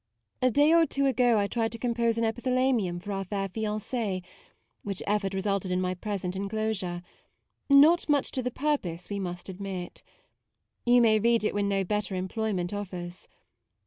A 0.41 0.49
day 0.49 0.73
or 0.73 0.87
two 0.87 1.05
ago 1.05 1.37
I 1.37 1.45
tried 1.45 1.71
to 1.73 1.77
compose 1.77 2.17
an 2.17 2.23
epithalamium 2.23 2.99
for 2.99 3.11
our 3.11 3.23
fair 3.23 3.47
fiancee; 3.49 4.23
which 4.81 5.03
effort 5.05 5.35
resulted 5.35 5.69
in 5.71 5.79
my 5.79 5.93
present 5.93 6.35
enclosure: 6.35 7.03
not 7.69 8.09
much 8.09 8.31
to 8.31 8.41
the 8.41 8.49
purpose, 8.49 9.11
we 9.11 9.19
must 9.19 9.47
admit. 9.47 10.01
You 10.87 11.01
may 11.01 11.19
read 11.19 11.43
it 11.43 11.53
when 11.53 11.69
no 11.69 11.83
better 11.83 12.15
employment 12.15 12.73
offers. 12.73 13.27